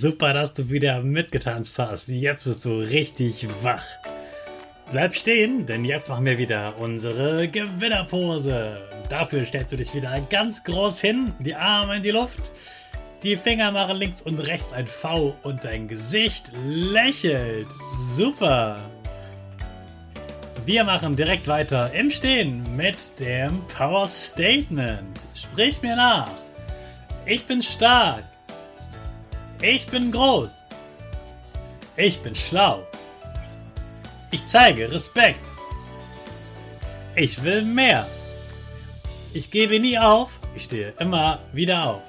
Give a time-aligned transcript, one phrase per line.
[0.00, 2.08] Super, dass du wieder mitgetanzt hast.
[2.08, 3.84] Jetzt bist du richtig wach.
[4.90, 8.80] Bleib stehen, denn jetzt machen wir wieder unsere Gewinnerpose.
[9.10, 12.50] Dafür stellst du dich wieder ganz groß hin, die Arme in die Luft,
[13.22, 17.68] die Finger machen links und rechts ein V und dein Gesicht lächelt.
[18.14, 18.78] Super.
[20.64, 25.26] Wir machen direkt weiter im Stehen mit dem Power Statement.
[25.34, 26.30] Sprich mir nach.
[27.26, 28.29] Ich bin stark.
[29.62, 30.52] Ich bin groß.
[31.96, 32.86] Ich bin schlau.
[34.30, 35.44] Ich zeige Respekt.
[37.14, 38.06] Ich will mehr.
[39.34, 40.40] Ich gebe nie auf.
[40.56, 42.02] Ich stehe immer wieder auf.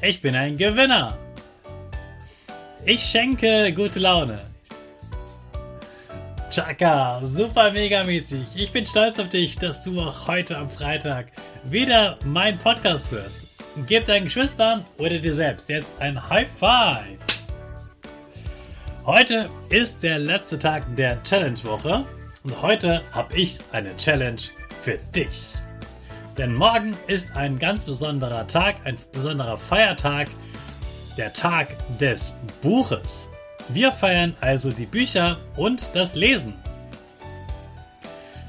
[0.00, 1.16] Ich bin ein Gewinner.
[2.84, 4.42] Ich schenke gute Laune.
[6.50, 8.46] Chaka, super mega mäßig.
[8.54, 11.32] Ich bin stolz auf dich, dass du auch heute am Freitag
[11.64, 13.51] wieder meinen Podcast hörst.
[13.86, 17.16] Gib deinen Geschwistern oder dir selbst jetzt ein High Five.
[19.06, 22.04] Heute ist der letzte Tag der Challenge-Woche
[22.44, 24.42] und heute habe ich eine Challenge
[24.82, 25.54] für dich.
[26.36, 30.28] Denn morgen ist ein ganz besonderer Tag, ein besonderer Feiertag,
[31.16, 31.68] der Tag
[31.98, 33.30] des Buches.
[33.70, 36.52] Wir feiern also die Bücher und das Lesen.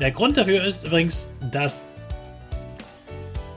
[0.00, 1.86] Der Grund dafür ist übrigens, dass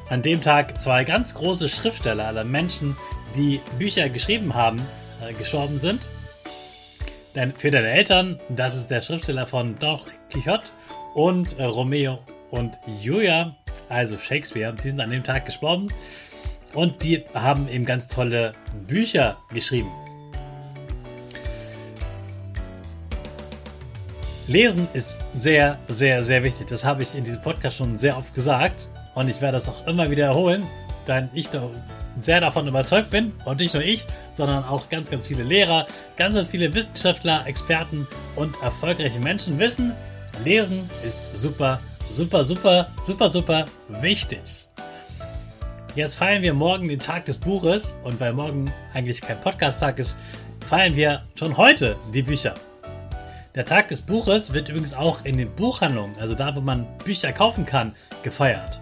[0.09, 2.95] an dem Tag zwei ganz große Schriftsteller, also Menschen,
[3.35, 4.81] die Bücher geschrieben haben,
[5.22, 6.07] äh, gestorben sind.
[7.35, 10.00] Denn für deine Eltern, das ist der Schriftsteller von Don
[10.31, 10.72] Quixote
[11.13, 12.19] und äh, Romeo
[12.51, 13.56] und Julia,
[13.90, 15.90] also Shakespeare, die sind an dem Tag gestorben
[16.74, 18.53] und die haben eben ganz tolle
[18.88, 19.91] Bücher geschrieben.
[24.47, 26.68] Lesen ist sehr, sehr, sehr wichtig.
[26.68, 28.88] Das habe ich in diesem Podcast schon sehr oft gesagt.
[29.17, 30.63] Und ich werde das auch immer wieder erholen,
[31.07, 31.72] denn ich doch
[32.22, 34.05] sehr davon überzeugt bin, und nicht nur ich,
[34.35, 39.94] sondern auch ganz, ganz viele Lehrer, ganz, ganz viele Wissenschaftler, Experten und erfolgreiche Menschen wissen,
[40.45, 41.79] Lesen ist super,
[42.11, 44.67] super, super, super, super wichtig.
[45.95, 50.16] Jetzt feiern wir morgen den Tag des Buches und weil morgen eigentlich kein Podcast-Tag ist,
[50.69, 52.53] feiern wir schon heute die Bücher.
[53.56, 57.31] Der Tag des Buches wird übrigens auch in den Buchhandlungen, also da, wo man Bücher
[57.31, 58.79] kaufen kann, gefeiert.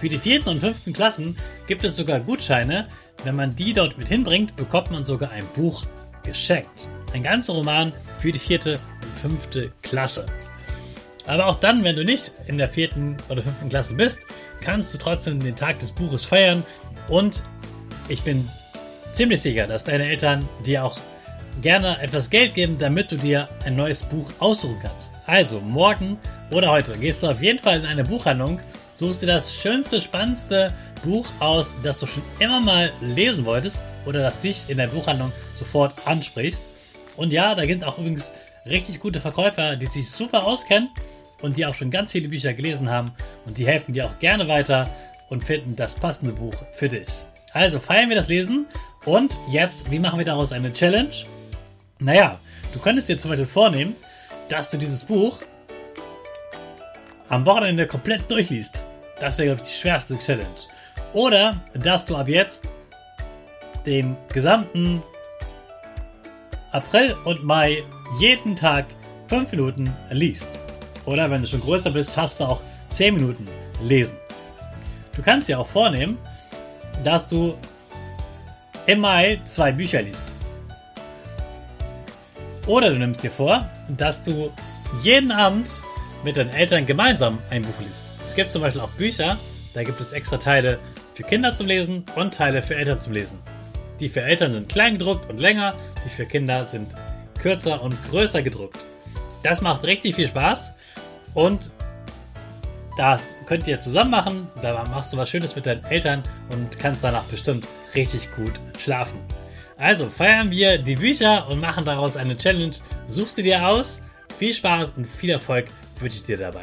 [0.00, 2.88] Für die vierten und fünften Klassen gibt es sogar Gutscheine.
[3.22, 5.82] Wenn man die dort mit hinbringt, bekommt man sogar ein Buch
[6.24, 6.88] geschenkt.
[7.12, 10.24] Ein ganzer Roman für die vierte und fünfte Klasse.
[11.26, 14.20] Aber auch dann, wenn du nicht in der vierten oder fünften Klasse bist,
[14.62, 16.64] kannst du trotzdem den Tag des Buches feiern.
[17.08, 17.44] Und
[18.08, 18.48] ich bin
[19.12, 20.98] ziemlich sicher, dass deine Eltern dir auch
[21.60, 25.12] gerne etwas Geld geben, damit du dir ein neues Buch aussuchen kannst.
[25.26, 26.18] Also morgen
[26.50, 28.60] oder heute gehst du auf jeden Fall in eine Buchhandlung
[29.00, 34.20] suchst dir das schönste, spannendste Buch aus, das du schon immer mal lesen wolltest oder
[34.20, 36.64] das dich in der Buchhandlung sofort ansprichst.
[37.16, 38.30] Und ja, da gibt es auch übrigens
[38.66, 40.90] richtig gute Verkäufer, die sich super auskennen
[41.40, 43.12] und die auch schon ganz viele Bücher gelesen haben
[43.46, 44.86] und die helfen dir auch gerne weiter
[45.30, 47.24] und finden das passende Buch für dich.
[47.54, 48.66] Also feiern wir das Lesen
[49.06, 51.08] und jetzt, wie machen wir daraus eine Challenge?
[52.00, 52.38] Naja,
[52.74, 53.96] du könntest dir zum Beispiel vornehmen,
[54.50, 55.40] dass du dieses Buch
[57.30, 58.84] am Wochenende komplett durchliest.
[59.20, 60.48] Das wäre, glaube ich, die schwerste Challenge.
[61.12, 62.62] Oder, dass du ab jetzt
[63.86, 65.02] den gesamten
[66.72, 67.82] April und Mai
[68.18, 68.86] jeden Tag
[69.28, 70.48] 5 Minuten liest.
[71.04, 73.46] Oder wenn du schon größer bist, schaffst du auch 10 Minuten
[73.82, 74.16] lesen.
[75.14, 76.18] Du kannst dir auch vornehmen,
[77.04, 77.56] dass du
[78.86, 80.22] im Mai zwei Bücher liest.
[82.66, 83.58] Oder du nimmst dir vor,
[83.88, 84.52] dass du
[85.02, 85.82] jeden Abend
[86.24, 88.12] mit deinen Eltern gemeinsam ein Buch liest.
[88.30, 89.36] Es gibt zum Beispiel auch Bücher,
[89.74, 90.78] da gibt es extra Teile
[91.14, 93.40] für Kinder zum Lesen und Teile für Eltern zum Lesen.
[93.98, 95.74] Die für Eltern sind klein gedruckt und länger,
[96.04, 96.94] die für Kinder sind
[97.42, 98.78] kürzer und größer gedruckt.
[99.42, 100.72] Das macht richtig viel Spaß
[101.34, 101.72] und
[102.96, 104.46] das könnt ihr zusammen machen.
[104.62, 107.66] Da machst du was Schönes mit deinen Eltern und kannst danach bestimmt
[107.96, 109.18] richtig gut schlafen.
[109.76, 112.76] Also feiern wir die Bücher und machen daraus eine Challenge.
[113.08, 114.02] Such sie dir aus.
[114.38, 115.66] Viel Spaß und viel Erfolg
[115.98, 116.62] wünsche ich dir dabei.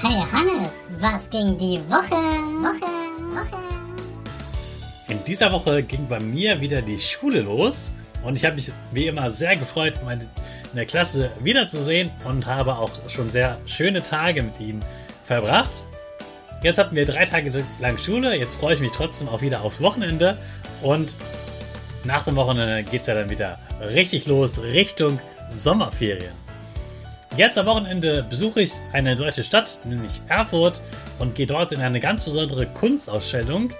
[0.00, 2.14] Hey Hannes, was ging die Woche?
[2.62, 2.86] Woche,
[3.34, 3.60] Woche.
[5.08, 7.90] In dieser Woche ging bei mir wieder die Schule los
[8.22, 12.78] und ich habe mich wie immer sehr gefreut, meine in der Klasse wiederzusehen und habe
[12.78, 14.78] auch schon sehr schöne Tage mit ihnen
[15.24, 15.72] verbracht.
[16.62, 19.80] Jetzt hatten wir drei Tage lang Schule, jetzt freue ich mich trotzdem auch wieder aufs
[19.80, 20.38] Wochenende
[20.80, 21.16] und
[22.04, 25.18] nach dem Wochenende geht es ja dann wieder richtig los Richtung
[25.52, 26.47] Sommerferien.
[27.38, 30.80] Jetzt am Wochenende besuche ich eine deutsche Stadt, nämlich Erfurt,
[31.20, 33.70] und gehe dort in eine ganz besondere Kunstausstellung.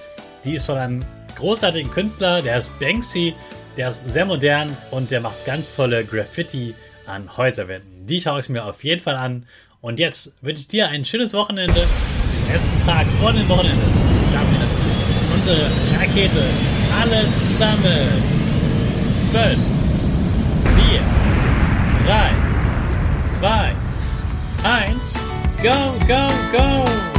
[0.44, 1.00] Die ist von einem
[1.34, 3.34] großartigen Künstler, der ist Banksy,
[3.76, 8.06] der ist sehr modern und der macht ganz tolle Graffiti an Häuserwänden.
[8.06, 9.44] Die schaue ich mir auf jeden Fall an.
[9.80, 11.74] Und jetzt wünsche ich dir ein schönes Wochenende.
[11.74, 13.84] Den letzten Tag vor dem Wochenende
[14.30, 15.02] starten wir natürlich
[15.34, 15.66] unsere
[15.98, 16.44] Rakete.
[17.00, 18.22] Alle zusammen.
[19.32, 19.58] 5,
[20.90, 21.00] 4,
[22.06, 22.47] 3,
[23.40, 25.00] 2, 1.
[25.62, 27.17] Go, go, go!